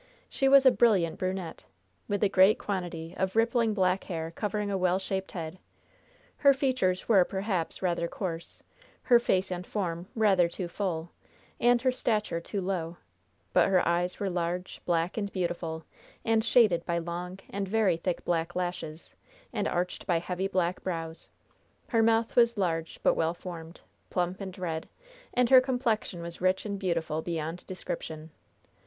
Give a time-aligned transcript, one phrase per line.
[0.29, 1.65] She was a brilliant brunette,
[2.07, 5.59] with a great quantity of rippling black hair covering a well shaped head.
[6.37, 8.63] Her features were, perhaps, rather coarse,
[9.03, 11.11] her face and form rather too full,
[11.59, 12.97] and her stature too low,
[13.53, 15.85] but her eyes were large, black and beautiful,
[16.25, 19.13] and shaded by long and very thick black lashes,
[19.53, 21.29] and arched by heavy black brows;
[21.89, 24.89] her mouth was large but well formed, plump and red,
[25.35, 28.31] and her complexion was rich and beautiful beyond description.